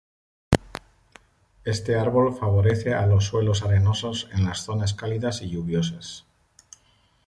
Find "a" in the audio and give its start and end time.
2.95-3.05